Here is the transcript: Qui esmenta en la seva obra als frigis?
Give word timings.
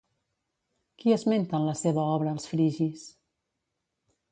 Qui 1.03 1.13
esmenta 1.17 1.59
en 1.59 1.67
la 1.69 1.77
seva 1.83 2.07
obra 2.15 2.33
als 2.33 2.51
frigis? 2.55 3.07